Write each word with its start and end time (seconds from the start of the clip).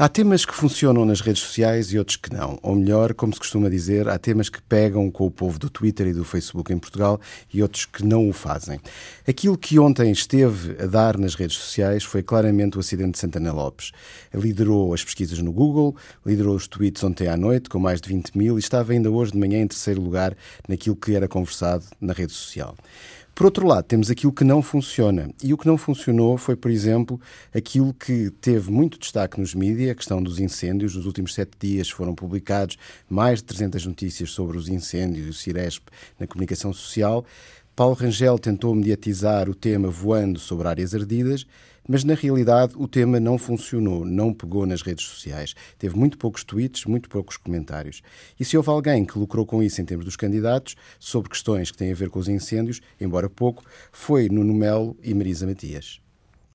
Há 0.00 0.08
temas 0.08 0.44
que 0.44 0.54
funcionam 0.54 1.04
nas 1.04 1.20
redes 1.20 1.42
sociais 1.42 1.92
e 1.92 1.98
outros 1.98 2.16
que 2.16 2.32
não. 2.32 2.56
Ou 2.62 2.76
melhor, 2.76 3.12
como 3.14 3.32
se 3.32 3.40
costuma 3.40 3.68
dizer, 3.68 4.08
há 4.08 4.16
temas 4.16 4.48
que 4.48 4.62
pegam 4.62 5.10
com 5.10 5.26
o 5.26 5.30
povo 5.30 5.58
do 5.58 5.68
Twitter 5.68 6.06
e 6.06 6.12
do 6.12 6.24
Facebook 6.24 6.72
em 6.72 6.78
Portugal 6.78 7.20
e 7.52 7.60
outros 7.60 7.84
que 7.84 8.04
não 8.04 8.28
o 8.28 8.32
fazem. 8.32 8.78
Aquilo 9.26 9.58
que 9.58 9.76
ontem 9.76 10.12
esteve 10.12 10.80
a 10.80 10.86
dar 10.86 11.18
nas 11.18 11.34
redes 11.34 11.56
sociais 11.56 12.04
foi 12.04 12.22
claramente 12.22 12.76
o 12.76 12.80
acidente 12.80 13.14
de 13.14 13.18
Santana 13.18 13.52
Lopes. 13.52 13.90
Liderou 14.32 14.94
as 14.94 15.02
pesquisas 15.02 15.40
no 15.40 15.50
Google, 15.50 15.96
liderou 16.24 16.54
os 16.54 16.68
tweets 16.68 17.02
ontem 17.02 17.26
à 17.26 17.36
noite, 17.36 17.68
com 17.68 17.80
mais 17.80 18.00
de 18.00 18.08
20 18.08 18.38
mil, 18.38 18.56
e 18.56 18.60
estava 18.60 18.92
ainda 18.92 19.10
hoje 19.10 19.32
de 19.32 19.38
manhã 19.38 19.60
em 19.60 19.66
terceiro 19.66 20.00
lugar 20.00 20.36
naquilo 20.68 20.94
que 20.94 21.16
era 21.16 21.26
conversado 21.26 21.84
na 22.00 22.12
rede 22.12 22.32
social. 22.32 22.76
Por 23.38 23.44
outro 23.44 23.68
lado, 23.68 23.84
temos 23.84 24.10
aquilo 24.10 24.32
que 24.32 24.42
não 24.42 24.60
funciona. 24.60 25.30
E 25.40 25.54
o 25.54 25.56
que 25.56 25.64
não 25.64 25.78
funcionou 25.78 26.36
foi, 26.36 26.56
por 26.56 26.72
exemplo, 26.72 27.20
aquilo 27.54 27.94
que 27.94 28.30
teve 28.40 28.68
muito 28.68 28.98
destaque 28.98 29.40
nos 29.40 29.54
mídias, 29.54 29.92
a 29.92 29.94
questão 29.94 30.20
dos 30.20 30.40
incêndios. 30.40 30.96
Nos 30.96 31.06
últimos 31.06 31.34
sete 31.34 31.52
dias 31.56 31.88
foram 31.88 32.16
publicados 32.16 32.76
mais 33.08 33.38
de 33.38 33.44
300 33.44 33.86
notícias 33.86 34.32
sobre 34.32 34.58
os 34.58 34.68
incêndios 34.68 35.24
e 35.24 35.30
o 35.30 35.32
Ciresp 35.32 35.84
na 36.18 36.26
comunicação 36.26 36.72
social. 36.72 37.24
Paulo 37.78 37.94
Rangel 37.94 38.40
tentou 38.40 38.74
mediatizar 38.74 39.48
o 39.48 39.54
tema 39.54 39.88
voando 39.88 40.40
sobre 40.40 40.66
áreas 40.66 40.96
ardidas, 40.96 41.46
mas 41.88 42.02
na 42.02 42.14
realidade 42.14 42.74
o 42.76 42.88
tema 42.88 43.20
não 43.20 43.38
funcionou, 43.38 44.04
não 44.04 44.34
pegou 44.34 44.66
nas 44.66 44.82
redes 44.82 45.04
sociais. 45.04 45.54
Teve 45.78 45.96
muito 45.96 46.18
poucos 46.18 46.42
tweets, 46.42 46.86
muito 46.86 47.08
poucos 47.08 47.36
comentários. 47.36 48.02
E 48.36 48.44
se 48.44 48.56
houve 48.56 48.68
alguém 48.68 49.04
que 49.04 49.16
lucrou 49.16 49.46
com 49.46 49.62
isso 49.62 49.80
em 49.80 49.84
termos 49.84 50.04
dos 50.04 50.16
candidatos, 50.16 50.74
sobre 50.98 51.30
questões 51.30 51.70
que 51.70 51.78
têm 51.78 51.92
a 51.92 51.94
ver 51.94 52.10
com 52.10 52.18
os 52.18 52.26
incêndios, 52.26 52.80
embora 53.00 53.30
pouco, 53.30 53.64
foi 53.92 54.28
Nuno 54.28 54.54
Melo 54.54 54.98
e 55.00 55.14
Marisa 55.14 55.46
Matias. 55.46 56.00